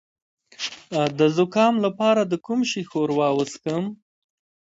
[1.17, 3.83] د زکام لپاره د کوم شي ښوروا وڅښم؟